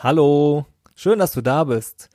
[0.00, 0.64] Hallo,
[0.94, 2.08] schön, dass du da bist.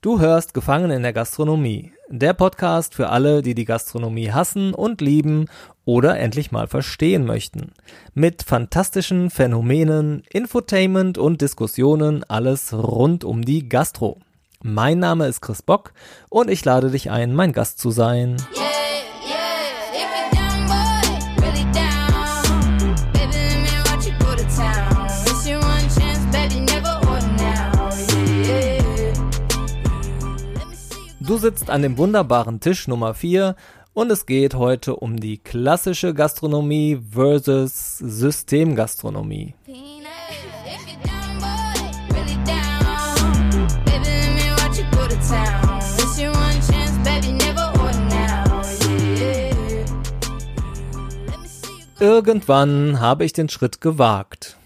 [0.00, 5.00] Du hörst Gefangen in der Gastronomie, der Podcast für alle, die die Gastronomie hassen und
[5.00, 5.46] lieben
[5.84, 7.72] oder endlich mal verstehen möchten.
[8.14, 14.18] Mit fantastischen Phänomenen, Infotainment und Diskussionen, alles rund um die Gastro.
[14.62, 15.92] Mein Name ist Chris Bock
[16.28, 18.36] und ich lade dich ein, mein Gast zu sein.
[18.56, 18.65] Yeah.
[31.26, 33.56] Du sitzt an dem wunderbaren Tisch Nummer 4
[33.94, 39.54] und es geht heute um die klassische Gastronomie versus Systemgastronomie.
[51.98, 54.56] Irgendwann habe ich den Schritt gewagt.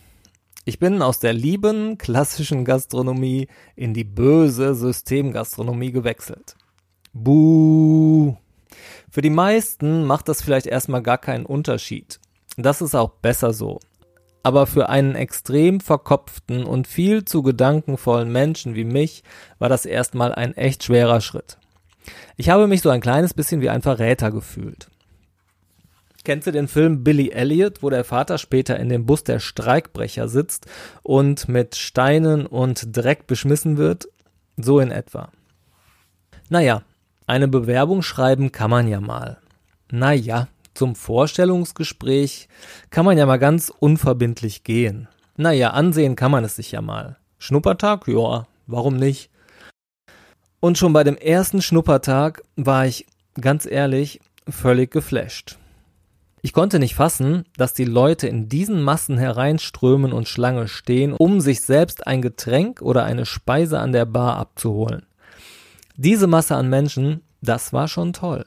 [0.66, 6.55] Ich bin aus der lieben klassischen Gastronomie in die böse Systemgastronomie gewechselt.
[7.14, 8.36] Buh.
[9.11, 12.20] Für die meisten macht das vielleicht erstmal gar keinen Unterschied.
[12.58, 13.81] Das ist auch besser so.
[14.42, 19.22] Aber für einen extrem verkopften und viel zu gedankenvollen Menschen wie mich
[19.58, 21.58] war das erstmal ein echt schwerer Schritt.
[22.36, 24.88] Ich habe mich so ein kleines bisschen wie ein Verräter gefühlt.
[26.24, 30.28] Kennst du den Film Billy Elliot, wo der Vater später in dem Bus der Streikbrecher
[30.28, 30.66] sitzt
[31.02, 34.08] und mit Steinen und Dreck beschmissen wird?
[34.56, 35.30] So in etwa.
[36.50, 36.82] Naja,
[37.26, 39.38] eine Bewerbung schreiben kann man ja mal.
[39.91, 42.48] Naja, zum Vorstellungsgespräch
[42.91, 45.08] kann man ja mal ganz unverbindlich gehen.
[45.36, 47.16] Naja, ansehen kann man es sich ja mal.
[47.38, 48.06] Schnuppertag?
[48.08, 49.30] Ja, warum nicht?
[50.60, 53.06] Und schon bei dem ersten Schnuppertag war ich,
[53.41, 55.56] ganz ehrlich, völlig geflasht.
[56.43, 61.41] Ich konnte nicht fassen, dass die Leute in diesen Massen hereinströmen und Schlange stehen, um
[61.41, 65.05] sich selbst ein Getränk oder eine Speise an der Bar abzuholen.
[65.97, 68.47] Diese Masse an Menschen, das war schon toll.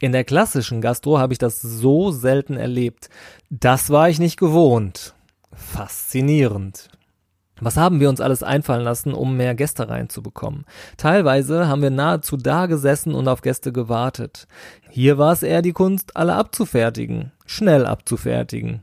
[0.00, 3.08] In der klassischen Gastro habe ich das so selten erlebt.
[3.50, 5.14] Das war ich nicht gewohnt.
[5.52, 6.90] Faszinierend.
[7.60, 10.66] Was haben wir uns alles einfallen lassen, um mehr Gäste reinzubekommen?
[10.98, 14.46] Teilweise haben wir nahezu da gesessen und auf Gäste gewartet.
[14.90, 18.82] Hier war es eher die Kunst, alle abzufertigen, schnell abzufertigen.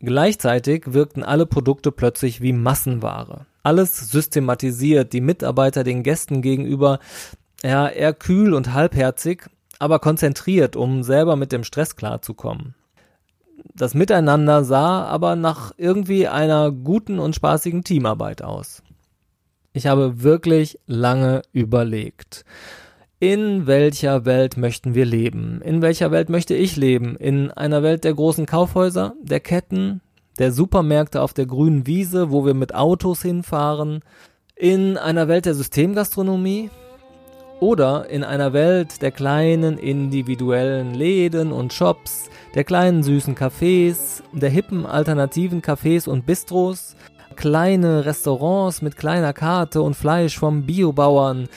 [0.00, 3.46] Gleichzeitig wirkten alle Produkte plötzlich wie Massenware.
[3.62, 6.98] Alles systematisiert, die Mitarbeiter den Gästen gegenüber,
[7.62, 9.48] ja, eher kühl und halbherzig,
[9.78, 12.74] aber konzentriert, um selber mit dem Stress klarzukommen.
[13.74, 18.82] Das Miteinander sah aber nach irgendwie einer guten und spaßigen Teamarbeit aus.
[19.72, 22.44] Ich habe wirklich lange überlegt.
[23.18, 25.62] In welcher Welt möchten wir leben?
[25.62, 27.16] In welcher Welt möchte ich leben?
[27.16, 30.00] In einer Welt der großen Kaufhäuser, der Ketten,
[30.38, 34.00] der Supermärkte auf der grünen Wiese, wo wir mit Autos hinfahren?
[34.56, 36.70] In einer Welt der Systemgastronomie?
[37.62, 44.50] Oder in einer Welt der kleinen individuellen Läden und Shops, der kleinen süßen Cafés, der
[44.50, 46.96] hippen alternativen Cafés und Bistros,
[47.36, 51.48] kleine Restaurants mit kleiner Karte und Fleisch vom Biobauern.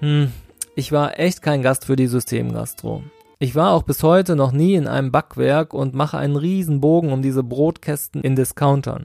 [0.00, 0.32] Hm,
[0.74, 3.02] ich war echt kein Gast für die Systemgastro.
[3.38, 7.12] Ich war auch bis heute noch nie in einem Backwerk und mache einen riesen Bogen
[7.12, 9.04] um diese Brotkästen in Discountern.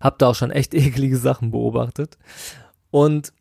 [0.00, 2.18] Hab da auch schon echt eklige Sachen beobachtet.
[2.90, 3.32] Und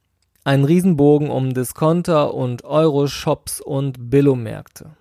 [0.48, 4.92] einen Riesenbogen um Discounter und Euro-Shops und Billomärkte.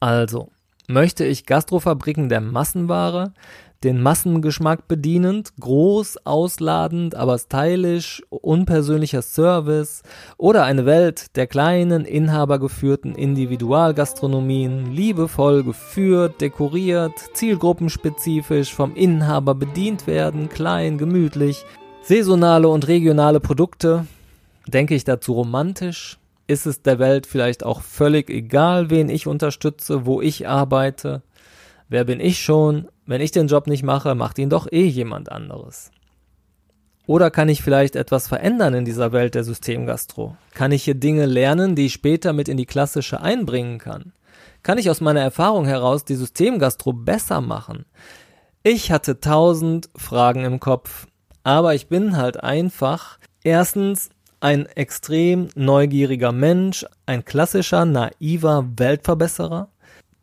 [0.00, 0.48] Also,
[0.88, 3.32] möchte ich Gastrofabriken der Massenware,
[3.84, 10.02] den Massengeschmack bedienend, groß, ausladend, aber stylisch, unpersönlicher Service
[10.36, 20.48] oder eine Welt der kleinen, inhabergeführten Individualgastronomien, liebevoll geführt, dekoriert, zielgruppenspezifisch, vom Inhaber bedient werden,
[20.48, 21.64] klein, gemütlich,
[22.02, 24.06] saisonale und regionale Produkte,
[24.66, 30.06] denke ich dazu romantisch, ist es der Welt vielleicht auch völlig egal, wen ich unterstütze,
[30.06, 31.22] wo ich arbeite.
[31.88, 32.88] Wer bin ich schon?
[33.06, 35.90] Wenn ich den Job nicht mache, macht ihn doch eh jemand anderes.
[37.06, 40.36] Oder kann ich vielleicht etwas verändern in dieser Welt der Systemgastro?
[40.54, 44.12] Kann ich hier Dinge lernen, die ich später mit in die klassische einbringen kann?
[44.62, 47.84] Kann ich aus meiner Erfahrung heraus die Systemgastro besser machen?
[48.62, 51.06] Ich hatte tausend Fragen im Kopf,
[51.42, 54.10] aber ich bin halt einfach erstens
[54.40, 59.68] ein extrem neugieriger Mensch, ein klassischer, naiver Weltverbesserer.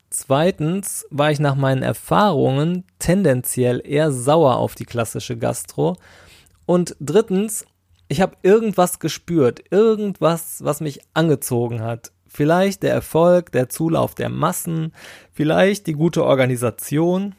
[0.09, 5.97] Zweitens war ich nach meinen Erfahrungen tendenziell eher sauer auf die klassische Gastro.
[6.65, 7.65] Und drittens,
[8.07, 12.11] ich habe irgendwas gespürt, irgendwas, was mich angezogen hat.
[12.25, 14.93] Vielleicht der Erfolg, der Zulauf der Massen,
[15.33, 17.35] vielleicht die gute Organisation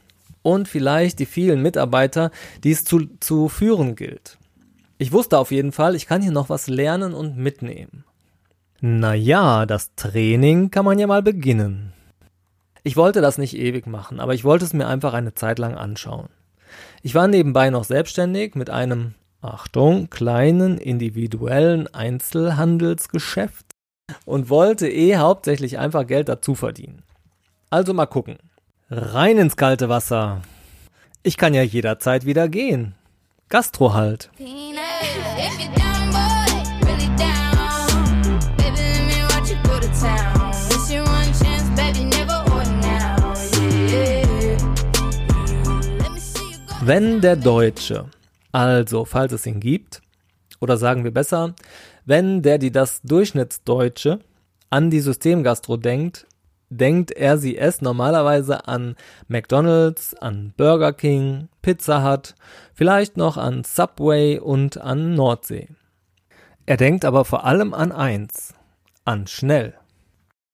[0.49, 2.31] und vielleicht die vielen Mitarbeiter,
[2.65, 4.39] die es zu, zu führen gilt.
[4.97, 8.05] Ich wusste auf jeden Fall, ich kann hier noch was lernen und mitnehmen.
[8.81, 11.93] Naja, das Training kann man ja mal beginnen.
[12.83, 15.75] Ich wollte das nicht ewig machen, aber ich wollte es mir einfach eine Zeit lang
[15.75, 16.29] anschauen.
[17.03, 23.67] Ich war nebenbei noch selbstständig mit einem, Achtung, kleinen individuellen Einzelhandelsgeschäft
[24.25, 27.03] und wollte eh hauptsächlich einfach Geld dazu verdienen.
[27.69, 28.39] Also mal gucken.
[28.91, 30.41] Rein ins kalte Wasser.
[31.23, 32.95] Ich kann ja jederzeit wieder gehen.
[33.51, 34.31] Gastro halt.
[46.81, 48.07] Wenn der Deutsche,
[48.53, 50.01] also falls es ihn gibt,
[50.61, 51.55] oder sagen wir besser,
[52.07, 54.21] wenn der, die das Durchschnittsdeutsche
[54.71, 56.27] an die Systemgastro denkt,
[56.71, 62.35] denkt er sie es normalerweise an McDonald's, an Burger King, Pizza Hut,
[62.75, 65.69] vielleicht noch an Subway und an Nordsee.
[66.67, 68.55] Er denkt aber vor allem an eins,
[69.05, 69.75] an schnell.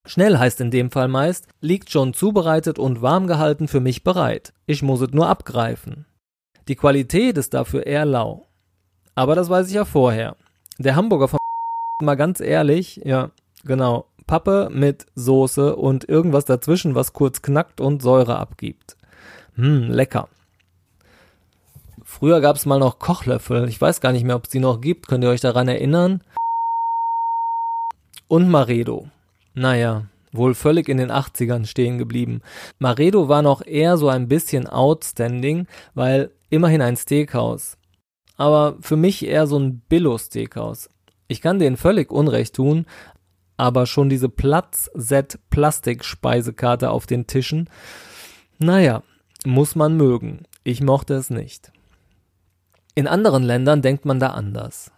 [0.06, 4.52] Schnell heißt in dem Fall meist, liegt schon zubereitet und warm gehalten für mich bereit.
[4.66, 6.06] Ich muss es nur abgreifen.
[6.68, 8.46] Die Qualität ist dafür eher lau.
[9.14, 10.36] Aber das weiß ich ja vorher.
[10.78, 11.38] Der Hamburger vom
[12.02, 13.30] mal ganz ehrlich, ja,
[13.64, 18.96] genau, Pappe mit Soße und irgendwas dazwischen, was kurz knackt und Säure abgibt.
[19.56, 20.28] Hm, lecker.
[22.02, 23.68] Früher gab es mal noch Kochlöffel.
[23.68, 25.08] Ich weiß gar nicht mehr, ob es die noch gibt.
[25.08, 26.22] Könnt ihr euch daran erinnern?
[28.28, 29.08] Und Maredo.
[29.54, 32.42] Naja, wohl völlig in den 80ern stehen geblieben.
[32.78, 37.78] Maredo war noch eher so ein bisschen outstanding, weil immerhin ein Steakhouse.
[38.36, 40.90] Aber für mich eher so ein Billo-Steakhouse.
[41.28, 42.86] Ich kann denen völlig Unrecht tun,
[43.56, 47.70] aber schon diese Platz-Set-Plastik-Speisekarte auf den Tischen,
[48.58, 49.02] naja,
[49.44, 50.44] muss man mögen.
[50.62, 51.72] Ich mochte es nicht.
[52.94, 54.92] In anderen Ländern denkt man da anders.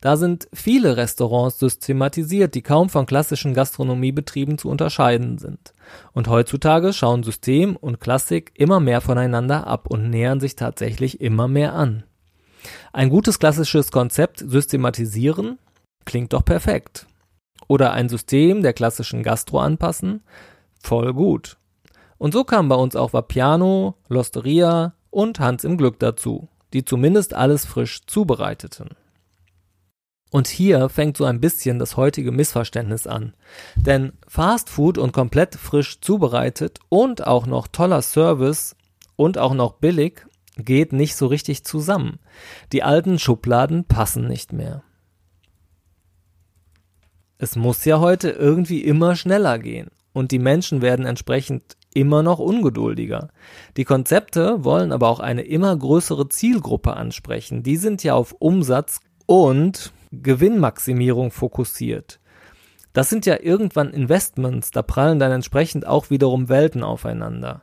[0.00, 5.74] Da sind viele Restaurants systematisiert, die kaum von klassischen Gastronomiebetrieben zu unterscheiden sind.
[6.12, 11.48] Und heutzutage schauen System und Klassik immer mehr voneinander ab und nähern sich tatsächlich immer
[11.48, 12.04] mehr an.
[12.92, 15.58] Ein gutes klassisches Konzept systematisieren
[16.06, 17.06] klingt doch perfekt.
[17.70, 20.24] Oder ein System der klassischen Gastro anpassen?
[20.82, 21.56] Voll gut.
[22.18, 27.32] Und so kamen bei uns auch Vapiano, Losteria und Hans im Glück dazu, die zumindest
[27.32, 28.88] alles frisch zubereiteten.
[30.32, 33.34] Und hier fängt so ein bisschen das heutige Missverständnis an.
[33.76, 38.74] Denn Fast Food und komplett frisch zubereitet und auch noch toller Service
[39.14, 40.26] und auch noch billig
[40.56, 42.18] geht nicht so richtig zusammen.
[42.72, 44.82] Die alten Schubladen passen nicht mehr.
[47.42, 52.38] Es muss ja heute irgendwie immer schneller gehen und die Menschen werden entsprechend immer noch
[52.38, 53.30] ungeduldiger.
[53.78, 57.62] Die Konzepte wollen aber auch eine immer größere Zielgruppe ansprechen.
[57.62, 62.20] Die sind ja auf Umsatz und Gewinnmaximierung fokussiert.
[62.92, 67.62] Das sind ja irgendwann Investments, da prallen dann entsprechend auch wiederum Welten aufeinander.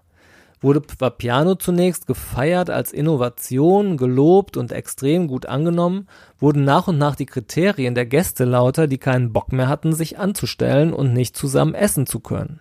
[0.59, 6.07] Wurde Vapiano zunächst gefeiert als Innovation, gelobt und extrem gut angenommen,
[6.39, 10.17] wurden nach und nach die Kriterien der Gäste lauter, die keinen Bock mehr hatten, sich
[10.17, 12.59] anzustellen und nicht zusammen essen zu können.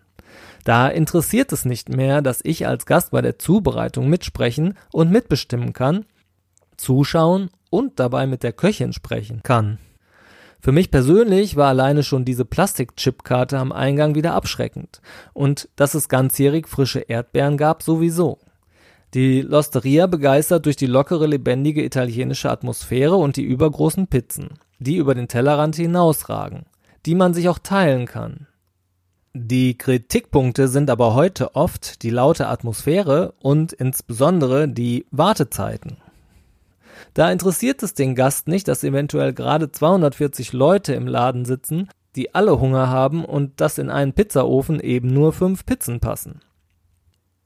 [0.64, 5.72] Da interessiert es nicht mehr, dass ich als Gast bei der Zubereitung mitsprechen und mitbestimmen
[5.72, 6.04] kann,
[6.76, 9.78] zuschauen und dabei mit der Köchin sprechen kann.
[10.66, 15.00] Für mich persönlich war alleine schon diese Plastikchipkarte am Eingang wieder abschreckend.
[15.32, 18.40] Und dass es ganzjährig frische Erdbeeren gab, sowieso.
[19.14, 25.14] Die Losteria begeistert durch die lockere, lebendige italienische Atmosphäre und die übergroßen Pizzen, die über
[25.14, 26.66] den Tellerrand hinausragen,
[27.06, 28.48] die man sich auch teilen kann.
[29.34, 35.98] Die Kritikpunkte sind aber heute oft die laute Atmosphäre und insbesondere die Wartezeiten.
[37.14, 42.34] Da interessiert es den Gast nicht, dass eventuell gerade 240 Leute im Laden sitzen, die
[42.34, 46.40] alle Hunger haben und dass in einen Pizzaofen eben nur fünf Pizzen passen.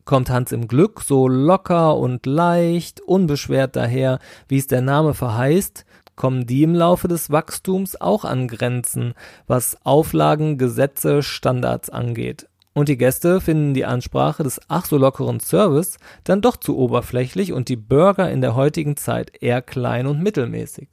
[0.05, 5.85] Kommt Hans im Glück so locker und leicht, unbeschwert daher, wie es der Name verheißt,
[6.17, 9.15] kommen die im Laufe des Wachstums auch an Grenzen,
[9.47, 12.50] was Auflagen, Gesetze, Standards angeht.
[12.73, 17.53] Und die Gäste finden die Ansprache des ach so lockeren Service dann doch zu oberflächlich
[17.53, 20.89] und die Burger in der heutigen Zeit eher klein und mittelmäßig.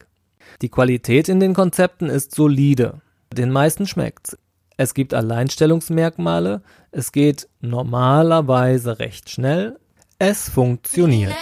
[0.62, 3.02] Die Qualität in den Konzepten ist solide.
[3.32, 4.38] Den meisten schmeckt's.
[4.78, 9.78] es gibt Alleinstellungsmerkmale, es geht normalerweise recht schnell,
[10.20, 11.34] es funktioniert.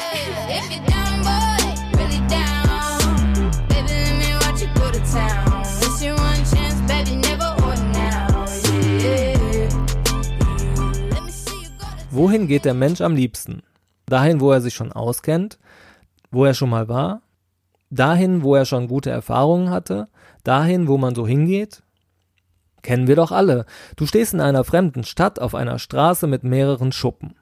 [12.16, 13.62] Wohin geht der Mensch am liebsten?
[14.06, 15.60] Dahin, wo er sich schon auskennt,
[16.32, 17.24] wo er schon mal war,
[17.90, 20.08] dahin, wo er schon gute Erfahrungen hatte,
[20.46, 21.84] dahin, wo man so hingeht?
[22.84, 23.66] Kennen wir doch alle.
[23.98, 27.36] Du stehst in einer fremden Stadt auf einer Straße mit mehreren Schuppen.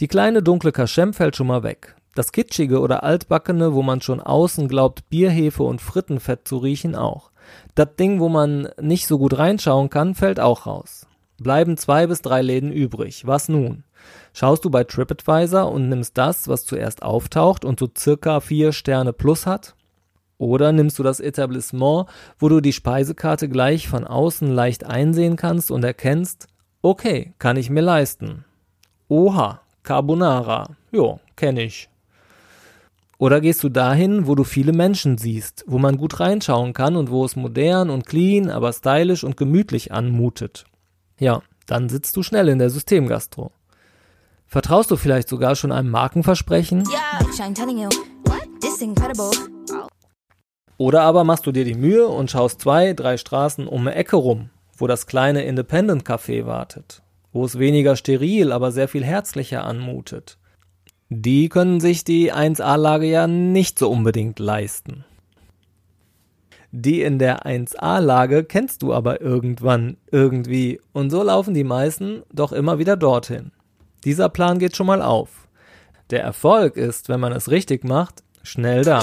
[0.00, 1.94] Die kleine dunkle Kaschem fällt schon mal weg.
[2.14, 7.30] Das kitschige oder altbackene, wo man schon außen glaubt, Bierhefe und Frittenfett zu riechen, auch.
[7.74, 11.06] Das Ding, wo man nicht so gut reinschauen kann, fällt auch raus.
[11.36, 13.26] Bleiben zwei bis drei Läden übrig.
[13.26, 13.84] Was nun?
[14.32, 19.12] Schaust du bei TripAdvisor und nimmst das, was zuerst auftaucht und so circa vier Sterne
[19.12, 19.74] plus hat?
[20.38, 22.06] Oder nimmst du das Etablissement,
[22.38, 26.48] wo du die Speisekarte gleich von außen leicht einsehen kannst und erkennst,
[26.82, 28.44] okay, kann ich mir leisten.
[29.08, 30.76] Oha, Carbonara.
[30.90, 31.88] Jo, kenn ich.
[33.18, 37.10] Oder gehst du dahin, wo du viele Menschen siehst, wo man gut reinschauen kann und
[37.10, 40.64] wo es modern und clean, aber stylisch und gemütlich anmutet?
[41.18, 43.52] Ja, dann sitzt du schnell in der Systemgastro.
[44.54, 46.84] Vertraust du vielleicht sogar schon einem Markenversprechen?
[50.76, 54.14] Oder aber machst du dir die Mühe und schaust zwei, drei Straßen um eine Ecke
[54.14, 59.64] rum, wo das kleine Independent Café wartet, wo es weniger steril, aber sehr viel herzlicher
[59.64, 60.38] anmutet.
[61.08, 65.04] Die können sich die 1A-Lage ja nicht so unbedingt leisten.
[66.70, 72.52] Die in der 1A-Lage kennst du aber irgendwann irgendwie und so laufen die meisten doch
[72.52, 73.50] immer wieder dorthin.
[74.04, 75.48] Dieser Plan geht schon mal auf.
[76.10, 79.02] Der Erfolg ist, wenn man es richtig macht, schnell da.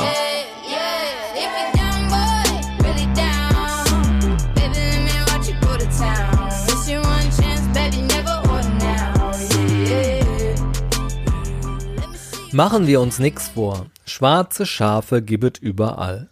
[12.54, 13.88] Machen wir uns nix vor.
[14.06, 16.28] Schwarze Schafe gibt überall.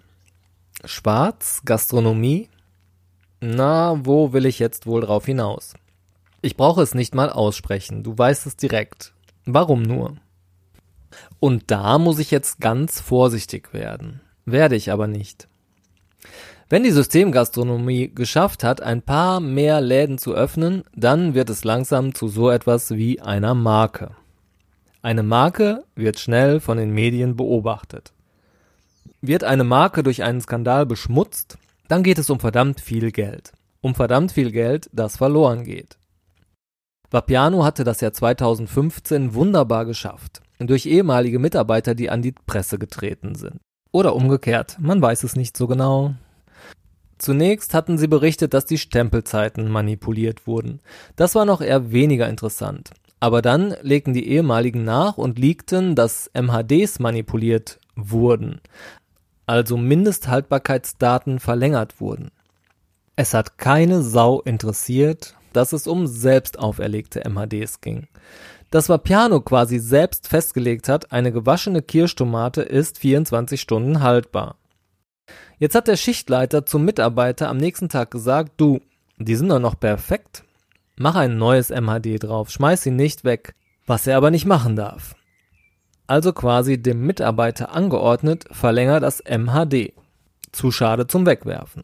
[0.86, 2.50] Schwarz, Gastronomie?
[3.40, 5.74] Na, wo will ich jetzt wohl drauf hinaus?
[6.42, 9.14] Ich brauche es nicht mal aussprechen, du weißt es direkt.
[9.46, 10.16] Warum nur?
[11.40, 14.22] Und da muss ich jetzt ganz vorsichtig werden.
[14.46, 15.48] Werde ich aber nicht.
[16.70, 22.14] Wenn die Systemgastronomie geschafft hat, ein paar mehr Läden zu öffnen, dann wird es langsam
[22.14, 24.12] zu so etwas wie einer Marke.
[25.02, 28.14] Eine Marke wird schnell von den Medien beobachtet.
[29.22, 33.52] Wird eine Marke durch einen Skandal beschmutzt, dann geht es um verdammt viel Geld.
[33.82, 35.99] Um verdammt viel Geld, das verloren geht.
[37.12, 40.42] Vapiano hatte das Jahr 2015 wunderbar geschafft.
[40.60, 43.60] Durch ehemalige Mitarbeiter, die an die Presse getreten sind.
[43.92, 46.14] Oder umgekehrt, man weiß es nicht so genau.
[47.18, 50.80] Zunächst hatten sie berichtet, dass die Stempelzeiten manipuliert wurden.
[51.16, 52.92] Das war noch eher weniger interessant.
[53.20, 58.62] Aber dann legten die ehemaligen nach und liegten, dass MHDs manipuliert wurden,
[59.46, 62.30] also Mindesthaltbarkeitsdaten verlängert wurden.
[63.18, 68.08] Es hat keine Sau interessiert, dass es um selbst auferlegte MHDs ging.
[68.72, 74.58] Das Vapiano quasi selbst festgelegt hat, eine gewaschene Kirschtomate ist 24 Stunden haltbar.
[75.58, 78.80] Jetzt hat der Schichtleiter zum Mitarbeiter am nächsten Tag gesagt, du,
[79.18, 80.44] die sind doch noch perfekt.
[80.98, 83.56] Mach ein neues MHD drauf, schmeiß sie nicht weg,
[83.88, 85.16] was er aber nicht machen darf.
[86.08, 89.94] Also quasi dem Mitarbeiter angeordnet, verlänger das MHD.
[90.52, 91.84] Zu schade zum Wegwerfen.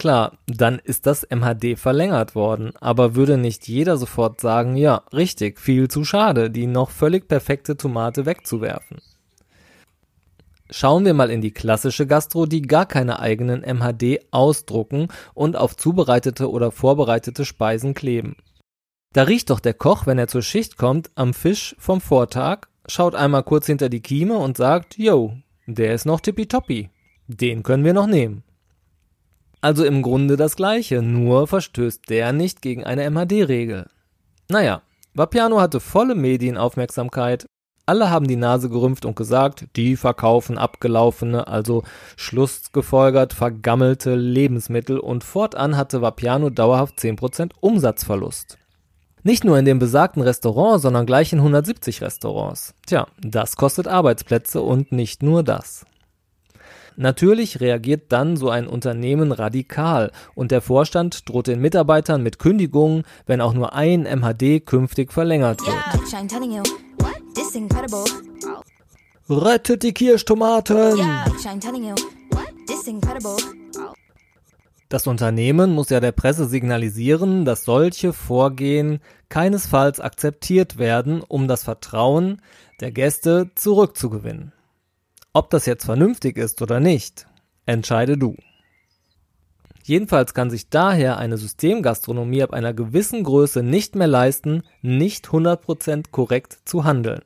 [0.00, 5.60] Klar, dann ist das MHD verlängert worden, aber würde nicht jeder sofort sagen, ja, richtig,
[5.60, 9.02] viel zu schade, die noch völlig perfekte Tomate wegzuwerfen.
[10.70, 15.76] Schauen wir mal in die klassische Gastro, die gar keine eigenen MHD ausdrucken und auf
[15.76, 18.36] zubereitete oder vorbereitete Speisen kleben.
[19.12, 23.14] Da riecht doch der Koch, wenn er zur Schicht kommt, am Fisch vom Vortag, schaut
[23.14, 25.34] einmal kurz hinter die Kieme und sagt, yo,
[25.66, 26.88] der ist noch tippitoppi.
[27.26, 28.44] Den können wir noch nehmen.
[29.60, 33.86] Also im Grunde das gleiche, nur verstößt der nicht gegen eine MHD-Regel.
[34.48, 34.82] Naja,
[35.14, 37.46] Vapiano hatte volle Medienaufmerksamkeit.
[37.84, 41.82] Alle haben die Nase gerümpft und gesagt, die verkaufen abgelaufene, also
[42.16, 48.58] schlussgefolgert vergammelte Lebensmittel und fortan hatte Vapiano dauerhaft 10% Umsatzverlust.
[49.22, 52.74] Nicht nur in dem besagten Restaurant, sondern gleich in 170 Restaurants.
[52.86, 55.84] Tja, das kostet Arbeitsplätze und nicht nur das.
[57.00, 63.04] Natürlich reagiert dann so ein Unternehmen radikal und der Vorstand droht den Mitarbeitern mit Kündigungen,
[63.24, 65.78] wenn auch nur ein MHD künftig verlängert wird.
[69.30, 70.98] Rettet die Kirschtomaten!
[74.90, 81.64] Das Unternehmen muss ja der Presse signalisieren, dass solche Vorgehen keinesfalls akzeptiert werden, um das
[81.64, 82.42] Vertrauen
[82.80, 84.52] der Gäste zurückzugewinnen.
[85.32, 87.26] Ob das jetzt vernünftig ist oder nicht,
[87.64, 88.36] entscheide du.
[89.84, 96.10] Jedenfalls kann sich daher eine Systemgastronomie ab einer gewissen Größe nicht mehr leisten, nicht 100%
[96.10, 97.22] korrekt zu handeln.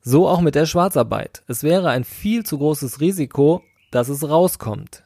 [0.00, 1.42] So auch mit der Schwarzarbeit.
[1.48, 5.04] Es wäre ein viel zu großes Risiko, dass es rauskommt.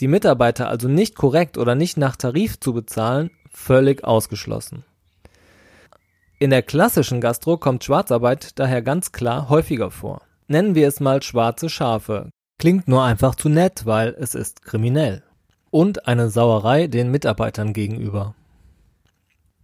[0.00, 4.84] Die Mitarbeiter also nicht korrekt oder nicht nach Tarif zu bezahlen, völlig ausgeschlossen.
[6.40, 10.22] In der klassischen Gastro kommt Schwarzarbeit daher ganz klar häufiger vor.
[10.46, 12.30] Nennen wir es mal schwarze Schafe.
[12.58, 15.22] Klingt nur einfach zu nett, weil es ist kriminell.
[15.70, 18.34] Und eine Sauerei den Mitarbeitern gegenüber.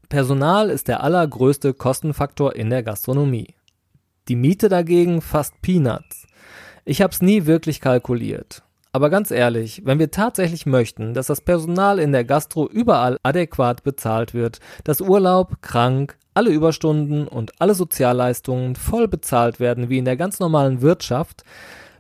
[0.09, 3.55] Personal ist der allergrößte Kostenfaktor in der Gastronomie.
[4.29, 6.27] Die Miete dagegen fast Peanuts.
[6.85, 8.63] Ich hab's nie wirklich kalkuliert.
[8.93, 13.85] Aber ganz ehrlich, wenn wir tatsächlich möchten, dass das Personal in der Gastro überall adäquat
[13.85, 20.05] bezahlt wird, dass Urlaub, krank, alle Überstunden und alle Sozialleistungen voll bezahlt werden wie in
[20.05, 21.45] der ganz normalen Wirtschaft,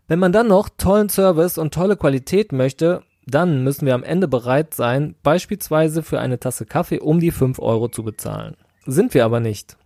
[0.08, 4.28] wenn man dann noch tollen Service und tolle Qualität möchte, dann müssen wir am Ende
[4.28, 8.56] bereit sein, beispielsweise für eine Tasse Kaffee um die 5 Euro zu bezahlen.
[8.86, 9.76] Sind wir aber nicht.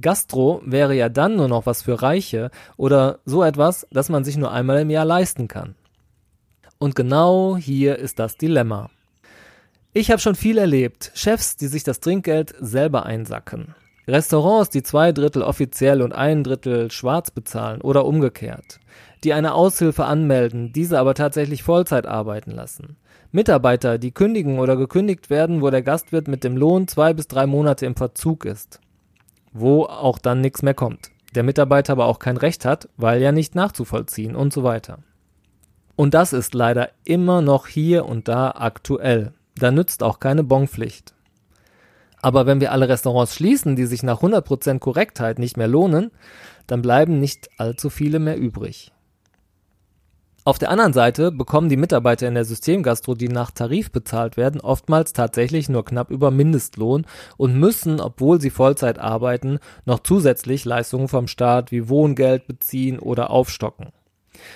[0.00, 4.36] Gastro wäre ja dann nur noch was für Reiche oder so etwas, das man sich
[4.36, 5.74] nur einmal im Jahr leisten kann.
[6.78, 8.90] Und genau hier ist das Dilemma.
[9.92, 11.12] Ich habe schon viel erlebt.
[11.14, 13.74] Chefs, die sich das Trinkgeld selber einsacken.
[14.06, 18.80] Restaurants, die zwei Drittel offiziell und ein Drittel schwarz bezahlen oder umgekehrt.
[19.24, 22.96] Die eine Aushilfe anmelden, diese aber tatsächlich Vollzeit arbeiten lassen.
[23.32, 27.46] Mitarbeiter, die kündigen oder gekündigt werden, wo der Gastwirt mit dem Lohn zwei bis drei
[27.46, 28.80] Monate im Verzug ist.
[29.52, 31.10] Wo auch dann nichts mehr kommt.
[31.34, 34.98] Der Mitarbeiter aber auch kein Recht hat, weil ja nicht nachzuvollziehen und so weiter.
[35.96, 39.32] Und das ist leider immer noch hier und da aktuell.
[39.56, 41.14] Da nützt auch keine Bonpflicht.
[42.24, 46.10] Aber wenn wir alle Restaurants schließen, die sich nach 100% Korrektheit nicht mehr lohnen,
[46.66, 48.92] dann bleiben nicht allzu viele mehr übrig.
[50.46, 54.62] Auf der anderen Seite bekommen die Mitarbeiter in der Systemgastro, die nach Tarif bezahlt werden,
[54.62, 57.04] oftmals tatsächlich nur knapp über Mindestlohn
[57.36, 63.28] und müssen, obwohl sie Vollzeit arbeiten, noch zusätzlich Leistungen vom Staat wie Wohngeld beziehen oder
[63.28, 63.88] aufstocken.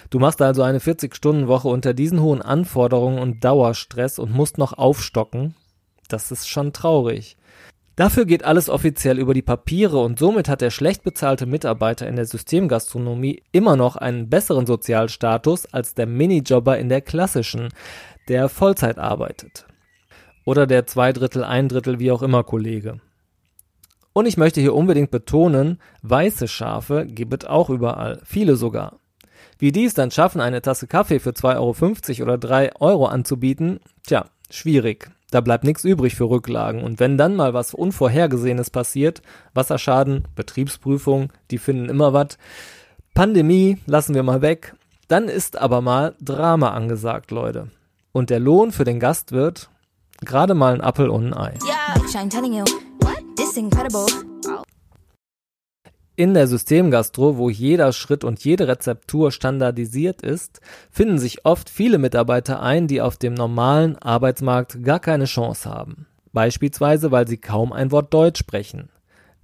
[0.09, 5.55] Du machst also eine 40-Stunden-Woche unter diesen hohen Anforderungen und Dauerstress und musst noch aufstocken.
[6.09, 7.38] Das ist schon traurig.
[7.99, 12.15] Dafür geht alles offiziell über die Papiere und somit hat der schlecht bezahlte Mitarbeiter in
[12.15, 17.71] der Systemgastronomie immer noch einen besseren Sozialstatus als der Minijobber in der klassischen,
[18.29, 19.67] der Vollzeit arbeitet.
[20.45, 23.01] Oder der zwei Drittel, ein Drittel, wie auch immer Kollege.
[24.13, 29.01] Und ich möchte hier unbedingt betonen, weiße Schafe gibt es auch überall, viele sogar.
[29.59, 33.81] Wie die es dann schaffen, eine Tasse Kaffee für 2,50 Euro oder 3 Euro anzubieten,
[34.07, 35.11] tja, schwierig.
[35.31, 36.83] Da bleibt nichts übrig für Rücklagen.
[36.83, 39.23] Und wenn dann mal was Unvorhergesehenes passiert,
[39.55, 42.39] Wasserschaden, Betriebsprüfung, die finden immer was.
[43.15, 44.75] Pandemie lassen wir mal weg.
[45.09, 47.69] Dann ist aber mal Drama angesagt, Leute.
[48.13, 49.71] Und der Lohn für den Gast wird
[50.21, 51.55] gerade mal ein Appel und ein Ei.
[51.65, 51.95] Yeah,
[56.19, 61.99] In der Systemgastro, wo jeder Schritt und jede Rezeptur standardisiert ist, finden sich oft viele
[61.99, 66.09] Mitarbeiter ein, die auf dem normalen Arbeitsmarkt gar keine Chance haben.
[66.33, 68.89] Beispielsweise, weil sie kaum ein Wort Deutsch sprechen.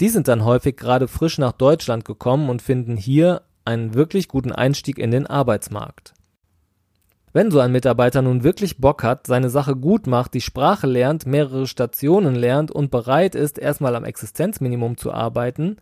[0.00, 4.50] Die sind dann häufig gerade frisch nach Deutschland gekommen und finden hier einen wirklich guten
[4.50, 6.12] Einstieg in den Arbeitsmarkt.
[7.32, 11.24] Wenn so ein Mitarbeiter nun wirklich Bock hat, seine Sache gut macht, die Sprache lernt,
[11.24, 15.76] mehrere Stationen lernt und bereit ist, erstmal am Existenzminimum zu arbeiten,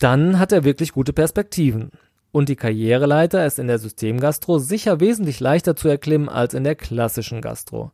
[0.00, 1.90] dann hat er wirklich gute Perspektiven.
[2.32, 6.74] Und die Karriereleiter ist in der Systemgastro sicher wesentlich leichter zu erklimmen als in der
[6.74, 7.92] klassischen Gastro.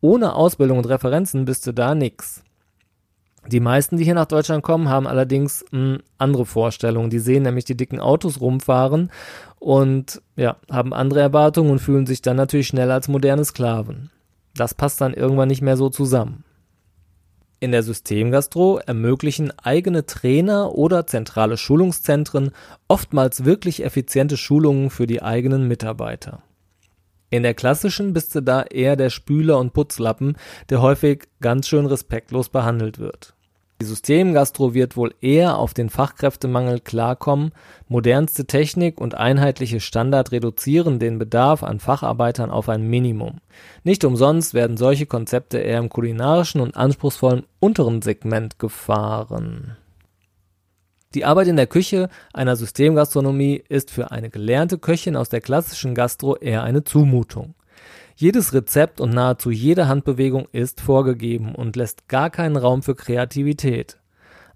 [0.00, 2.42] Ohne Ausbildung und Referenzen bist du da nix.
[3.50, 7.10] Die meisten, die hier nach Deutschland kommen, haben allerdings mh, hm, andere Vorstellungen.
[7.10, 9.10] Die sehen nämlich die dicken Autos rumfahren
[9.58, 14.10] und ja, haben andere Erwartungen und fühlen sich dann natürlich schnell als moderne Sklaven.
[14.56, 16.44] Das passt dann irgendwann nicht mehr so zusammen.
[17.64, 22.50] In der Systemgastro ermöglichen eigene Trainer oder zentrale Schulungszentren
[22.88, 26.42] oftmals wirklich effiziente Schulungen für die eigenen Mitarbeiter.
[27.30, 30.36] In der klassischen bist du da eher der Spüler und Putzlappen,
[30.68, 33.34] der häufig ganz schön respektlos behandelt wird.
[33.80, 37.50] Die Systemgastro wird wohl eher auf den Fachkräftemangel klarkommen,
[37.88, 43.40] modernste Technik und einheitliche Standard reduzieren den Bedarf an Facharbeitern auf ein Minimum.
[43.82, 49.76] Nicht umsonst werden solche Konzepte eher im kulinarischen und anspruchsvollen unteren Segment gefahren.
[51.14, 55.94] Die Arbeit in der Küche einer Systemgastronomie ist für eine gelernte Köchin aus der klassischen
[55.94, 57.54] Gastro eher eine Zumutung.
[58.16, 63.98] Jedes Rezept und nahezu jede Handbewegung ist vorgegeben und lässt gar keinen Raum für Kreativität.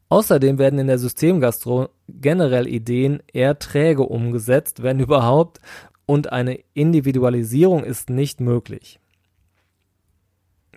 [0.09, 5.61] Außerdem werden in der Systemgastro generell Ideen eher träge umgesetzt, wenn überhaupt,
[6.07, 8.99] und eine Individualisierung ist nicht möglich.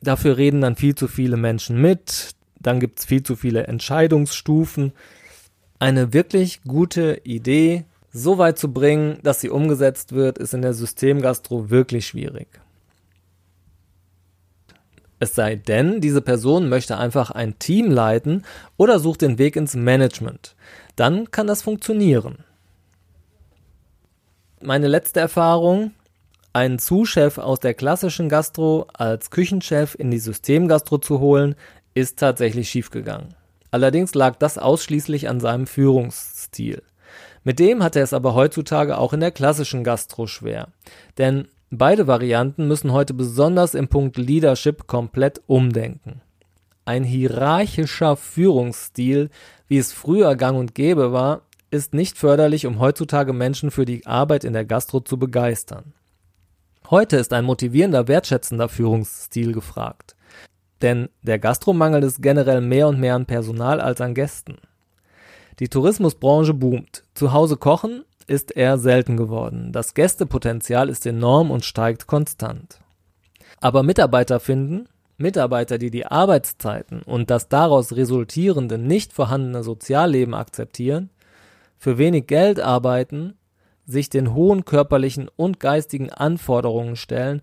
[0.01, 4.91] Dafür reden dann viel zu viele Menschen mit, dann gibt es viel zu viele Entscheidungsstufen.
[5.79, 10.73] Eine wirklich gute Idee so weit zu bringen, dass sie umgesetzt wird, ist in der
[10.73, 12.60] Systemgastro wirklich schwierig.
[15.21, 18.43] Es sei denn, diese Person möchte einfach ein Team leiten
[18.75, 20.55] oder sucht den Weg ins Management.
[20.95, 22.39] Dann kann das funktionieren.
[24.63, 25.91] Meine letzte Erfahrung,
[26.53, 31.53] einen Zuschef aus der klassischen Gastro als Küchenchef in die Systemgastro zu holen,
[31.93, 33.35] ist tatsächlich schiefgegangen.
[33.69, 36.81] Allerdings lag das ausschließlich an seinem Führungsstil.
[37.43, 40.69] Mit dem hat er es aber heutzutage auch in der klassischen Gastro schwer.
[41.19, 46.19] Denn Beide Varianten müssen heute besonders im Punkt Leadership komplett umdenken.
[46.83, 49.29] Ein hierarchischer Führungsstil,
[49.69, 54.05] wie es früher gang und gäbe war, ist nicht förderlich, um heutzutage Menschen für die
[54.05, 55.93] Arbeit in der Gastro zu begeistern.
[56.89, 60.17] Heute ist ein motivierender, wertschätzender Führungsstil gefragt.
[60.81, 64.57] Denn der Gastromangel ist generell mehr und mehr an Personal als an Gästen.
[65.59, 67.05] Die Tourismusbranche boomt.
[67.13, 69.71] Zu Hause kochen ist eher selten geworden.
[69.71, 72.79] Das Gästepotenzial ist enorm und steigt konstant.
[73.59, 81.09] Aber Mitarbeiter finden, Mitarbeiter, die die Arbeitszeiten und das daraus resultierende nicht vorhandene Sozialleben akzeptieren,
[81.77, 83.35] für wenig Geld arbeiten,
[83.85, 87.41] sich den hohen körperlichen und geistigen Anforderungen stellen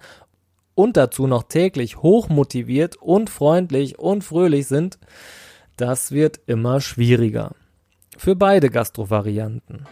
[0.75, 4.99] und dazu noch täglich hochmotiviert und freundlich und fröhlich sind,
[5.77, 7.53] das wird immer schwieriger.
[8.17, 9.87] Für beide Gastrovarianten.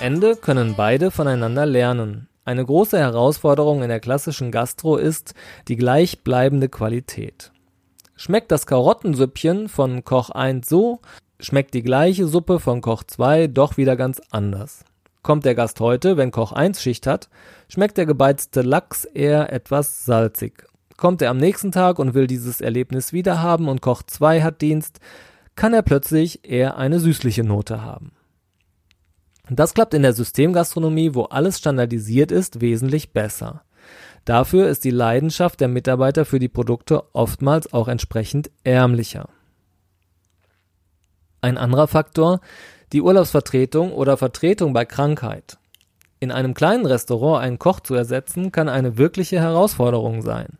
[0.00, 2.26] Ende können beide voneinander lernen.
[2.46, 5.34] Eine große Herausforderung in der klassischen Gastro ist
[5.68, 7.52] die gleichbleibende Qualität.
[8.16, 11.00] Schmeckt das Karottensüppchen von Koch 1 so,
[11.38, 14.86] schmeckt die gleiche Suppe von Koch 2 doch wieder ganz anders.
[15.22, 17.28] Kommt der Gast heute, wenn Koch 1 Schicht hat,
[17.68, 20.64] schmeckt der gebeizte Lachs eher etwas salzig.
[20.96, 24.62] Kommt er am nächsten Tag und will dieses Erlebnis wieder haben und Koch 2 hat
[24.62, 24.98] Dienst,
[25.56, 28.12] kann er plötzlich eher eine süßliche Note haben.
[29.52, 33.62] Das klappt in der Systemgastronomie, wo alles standardisiert ist, wesentlich besser.
[34.24, 39.28] Dafür ist die Leidenschaft der Mitarbeiter für die Produkte oftmals auch entsprechend ärmlicher.
[41.40, 42.40] Ein anderer Faktor,
[42.92, 45.58] die Urlaubsvertretung oder Vertretung bei Krankheit.
[46.20, 50.58] In einem kleinen Restaurant einen Koch zu ersetzen, kann eine wirkliche Herausforderung sein.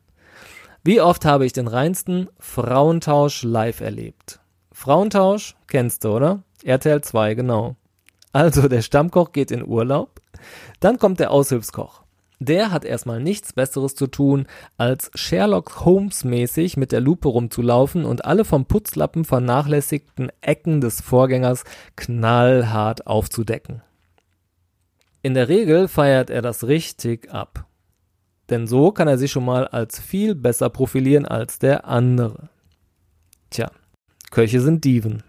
[0.82, 4.40] Wie oft habe ich den reinsten Frauentausch live erlebt?
[4.72, 6.42] Frauentausch kennst du, oder?
[6.64, 7.76] RTL 2, genau.
[8.32, 10.20] Also der Stammkoch geht in Urlaub,
[10.78, 12.02] dann kommt der Aushilfskoch.
[12.42, 14.46] Der hat erstmal nichts Besseres zu tun,
[14.78, 21.02] als Sherlock Holmes mäßig mit der Lupe rumzulaufen und alle vom Putzlappen vernachlässigten Ecken des
[21.02, 21.64] Vorgängers
[21.96, 23.82] knallhart aufzudecken.
[25.20, 27.66] In der Regel feiert er das richtig ab.
[28.48, 32.48] Denn so kann er sich schon mal als viel besser profilieren als der andere.
[33.50, 33.70] Tja,
[34.30, 35.22] Köche sind Dieven.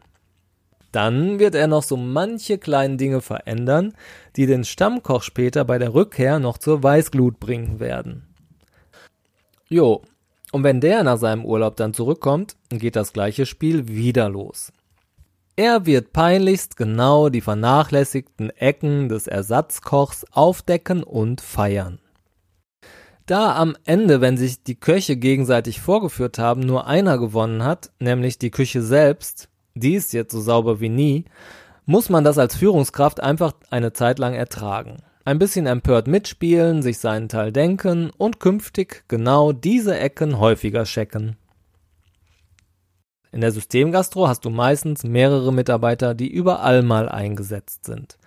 [0.91, 3.93] Dann wird er noch so manche kleinen Dinge verändern,
[4.36, 8.27] die den Stammkoch später bei der Rückkehr noch zur Weißglut bringen werden.
[9.69, 10.01] Jo,
[10.51, 14.73] und wenn der nach seinem Urlaub dann zurückkommt, geht das gleiche Spiel wieder los.
[15.56, 21.99] Er wird peinlichst genau die vernachlässigten Ecken des Ersatzkochs aufdecken und feiern.
[23.25, 28.39] Da am Ende, wenn sich die Köche gegenseitig vorgeführt haben, nur einer gewonnen hat, nämlich
[28.39, 31.25] die Küche selbst, die ist jetzt so sauber wie nie,
[31.86, 34.97] muss man das als Führungskraft einfach eine Zeit lang ertragen.
[35.23, 41.38] Ein bisschen empört mitspielen, sich seinen Teil denken und künftig genau diese Ecken häufiger checken.
[43.31, 48.17] In der Systemgastro hast du meistens mehrere Mitarbeiter, die überall mal eingesetzt sind.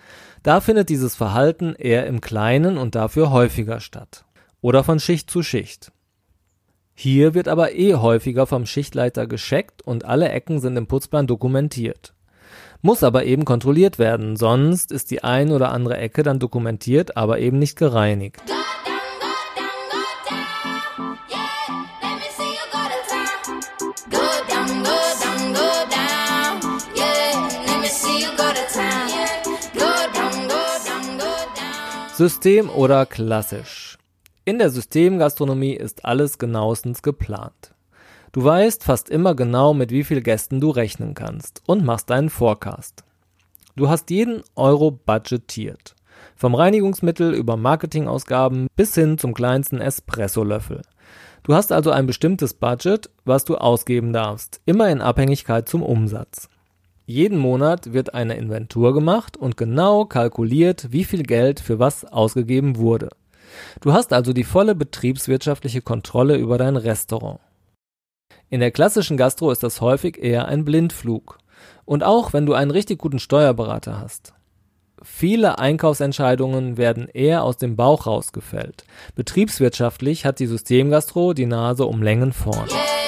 [0.42, 4.24] Da findet dieses Verhalten eher im Kleinen und dafür häufiger statt.
[4.60, 5.92] Oder von Schicht zu Schicht.
[6.96, 12.14] Hier wird aber eh häufiger vom Schichtleiter gescheckt und alle Ecken sind im Putzplan dokumentiert.
[12.82, 17.40] Muss aber eben kontrolliert werden, sonst ist die ein oder andere Ecke dann dokumentiert, aber
[17.40, 18.40] eben nicht gereinigt.
[32.16, 33.83] System oder klassisch?
[34.46, 37.74] In der Systemgastronomie ist alles genauestens geplant.
[38.32, 42.28] Du weißt fast immer genau, mit wie viel Gästen du rechnen kannst und machst deinen
[42.28, 43.04] Forecast.
[43.74, 45.94] Du hast jeden Euro budgetiert.
[46.36, 50.82] Vom Reinigungsmittel über Marketingausgaben bis hin zum kleinsten Espresso-Löffel.
[51.42, 56.50] Du hast also ein bestimmtes Budget, was du ausgeben darfst, immer in Abhängigkeit zum Umsatz.
[57.06, 62.76] Jeden Monat wird eine Inventur gemacht und genau kalkuliert, wie viel Geld für was ausgegeben
[62.76, 63.08] wurde.
[63.80, 67.40] Du hast also die volle betriebswirtschaftliche Kontrolle über dein Restaurant.
[68.50, 71.38] In der klassischen Gastro ist das häufig eher ein Blindflug.
[71.84, 74.34] Und auch wenn du einen richtig guten Steuerberater hast.
[75.02, 78.84] Viele Einkaufsentscheidungen werden eher aus dem Bauch rausgefällt.
[79.14, 82.68] Betriebswirtschaftlich hat die Systemgastro die Nase um Längen vorn.
[82.70, 83.03] Yeah.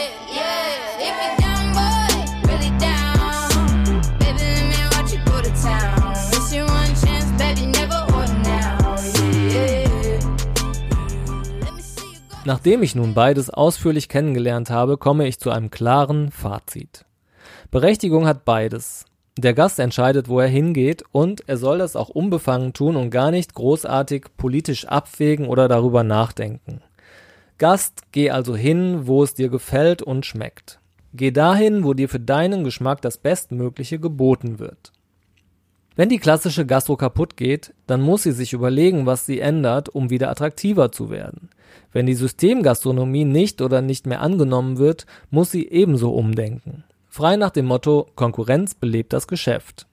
[12.46, 17.04] Nachdem ich nun beides ausführlich kennengelernt habe, komme ich zu einem klaren Fazit.
[17.72, 19.04] Berechtigung hat beides.
[19.36, 23.32] Der Gast entscheidet, wo er hingeht und er soll das auch unbefangen tun und gar
[23.32, 26.82] nicht großartig politisch abwägen oder darüber nachdenken.
[27.58, 30.78] Gast, geh also hin, wo es dir gefällt und schmeckt.
[31.14, 34.92] Geh dahin, wo dir für deinen Geschmack das Bestmögliche geboten wird.
[35.96, 40.10] Wenn die klassische Gastro kaputt geht, dann muss sie sich überlegen, was sie ändert, um
[40.10, 41.50] wieder attraktiver zu werden.
[41.92, 46.84] Wenn die Systemgastronomie nicht oder nicht mehr angenommen wird, muss sie ebenso umdenken.
[47.08, 49.86] Frei nach dem Motto Konkurrenz belebt das Geschäft.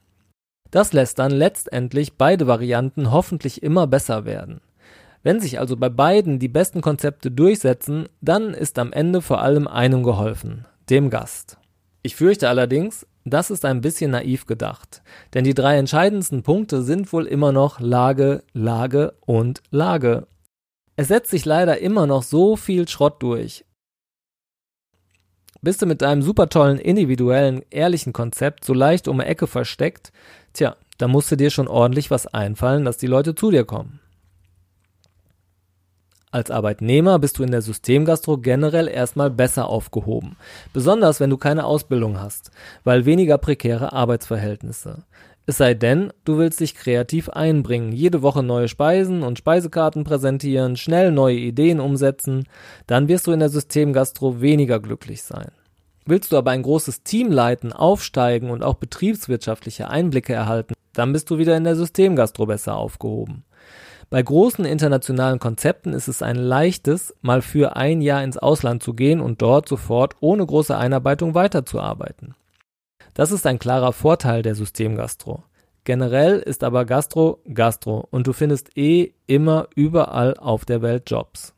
[0.70, 4.60] Das lässt dann letztendlich beide Varianten hoffentlich immer besser werden.
[5.22, 9.66] Wenn sich also bei beiden die besten Konzepte durchsetzen, dann ist am Ende vor allem
[9.66, 11.56] einem geholfen, dem Gast.
[12.02, 17.10] Ich fürchte allerdings, das ist ein bisschen naiv gedacht, denn die drei entscheidendsten Punkte sind
[17.14, 20.26] wohl immer noch Lage, Lage und Lage.
[20.96, 23.64] Es setzt sich leider immer noch so viel Schrott durch.
[25.60, 30.12] Bist du mit deinem super tollen, individuellen, ehrlichen Konzept so leicht um die Ecke versteckt,
[30.52, 34.00] tja, da musst du dir schon ordentlich was einfallen, dass die Leute zu dir kommen.
[36.30, 40.36] Als Arbeitnehmer bist du in der Systemgastro generell erstmal besser aufgehoben.
[40.72, 42.50] Besonders wenn du keine Ausbildung hast,
[42.82, 45.04] weil weniger prekäre Arbeitsverhältnisse.
[45.46, 50.76] Es sei denn, du willst dich kreativ einbringen, jede Woche neue Speisen und Speisekarten präsentieren,
[50.76, 52.44] schnell neue Ideen umsetzen,
[52.86, 55.50] dann wirst du in der Systemgastro weniger glücklich sein.
[56.06, 61.30] Willst du aber ein großes Team leiten, aufsteigen und auch betriebswirtschaftliche Einblicke erhalten, dann bist
[61.30, 63.44] du wieder in der Systemgastro besser aufgehoben.
[64.08, 68.94] Bei großen internationalen Konzepten ist es ein leichtes, mal für ein Jahr ins Ausland zu
[68.94, 72.34] gehen und dort sofort ohne große Einarbeitung weiterzuarbeiten.
[73.14, 75.44] Das ist ein klarer Vorteil der Systemgastro.
[75.84, 81.54] Generell ist aber Gastro Gastro und du findest eh immer überall auf der Welt Jobs.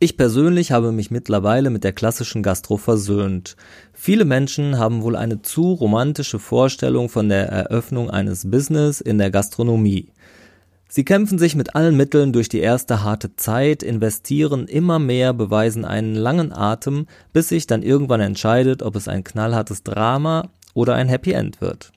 [0.00, 3.56] Ich persönlich habe mich mittlerweile mit der klassischen Gastro versöhnt.
[3.92, 9.30] Viele Menschen haben wohl eine zu romantische Vorstellung von der Eröffnung eines Business in der
[9.30, 10.10] Gastronomie.
[10.96, 15.84] Sie kämpfen sich mit allen Mitteln durch die erste harte Zeit, investieren immer mehr, beweisen
[15.84, 21.08] einen langen Atem, bis sich dann irgendwann entscheidet, ob es ein knallhartes Drama oder ein
[21.08, 21.90] Happy End wird.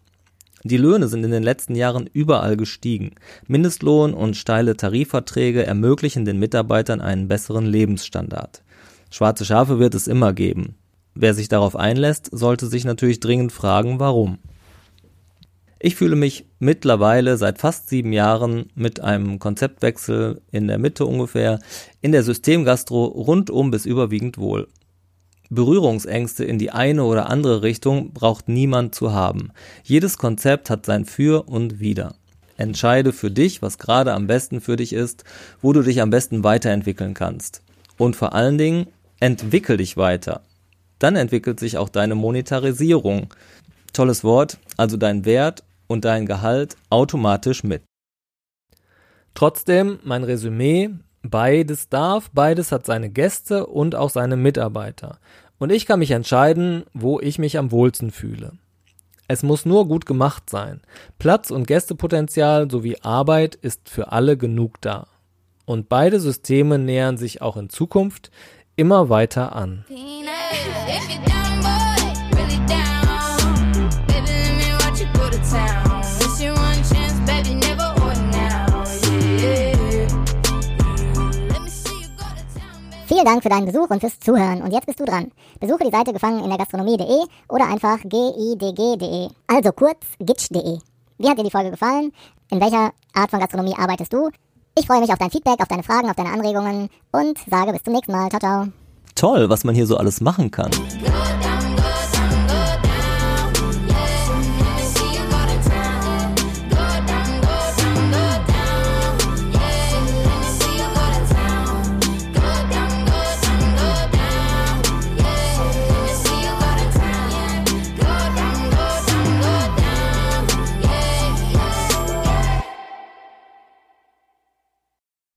[0.63, 3.11] Die Löhne sind in den letzten Jahren überall gestiegen.
[3.45, 8.63] Mindestlohn und steile Tarifverträge ermöglichen den Mitarbeitern einen besseren Lebensstandard.
[9.11, 10.73] Schwarze Schafe wird es immer geben.
[11.13, 14.39] Wer sich darauf einlässt, sollte sich natürlich dringend fragen, warum.
[15.79, 21.59] Ich fühle mich mittlerweile seit fast sieben Jahren mit einem Konzeptwechsel in der Mitte ungefähr
[22.01, 24.67] in der Systemgastro rundum bis überwiegend wohl.
[25.49, 29.51] Berührungsängste in die eine oder andere Richtung braucht niemand zu haben.
[29.83, 32.15] Jedes Konzept hat sein Für und Wider.
[32.57, 35.23] Entscheide für dich, was gerade am besten für dich ist,
[35.61, 37.61] wo du dich am besten weiterentwickeln kannst.
[37.97, 38.87] Und vor allen Dingen,
[39.19, 40.41] entwickel dich weiter.
[40.99, 43.33] Dann entwickelt sich auch deine Monetarisierung.
[43.93, 47.83] Tolles Wort, also dein Wert und dein Gehalt automatisch mit.
[49.33, 50.89] Trotzdem, mein Resümee,
[51.21, 55.19] beides darf, beides hat seine Gäste und auch seine Mitarbeiter.
[55.59, 58.53] Und ich kann mich entscheiden, wo ich mich am wohlsten fühle.
[59.27, 60.81] Es muss nur gut gemacht sein.
[61.19, 65.07] Platz und Gästepotenzial sowie Arbeit ist für alle genug da.
[65.65, 68.31] Und beide Systeme nähern sich auch in Zukunft
[68.77, 69.83] immer weiter an.
[69.87, 70.27] Peanut.
[75.51, 76.01] Town.
[76.19, 77.93] It's your one chance, baby, never
[78.31, 78.83] now.
[79.41, 79.77] Yeah.
[83.07, 84.61] Vielen Dank für deinen Besuch und fürs Zuhören.
[84.61, 85.31] Und jetzt bist du dran.
[85.59, 89.29] Besuche die Seite gefangen in der Gastronomie.de oder einfach gidg.de.
[89.47, 90.79] Also kurz gitsch.de.
[91.17, 92.11] Wie hat dir die Folge gefallen?
[92.51, 94.29] In welcher Art von Gastronomie arbeitest du?
[94.77, 97.83] Ich freue mich auf dein Feedback, auf deine Fragen, auf deine Anregungen und sage bis
[97.83, 98.29] zum nächsten Mal.
[98.29, 98.67] Ciao, ciao.
[99.15, 100.69] Toll, was man hier so alles machen kann.
[100.69, 101.09] Go
[101.41, 101.66] down,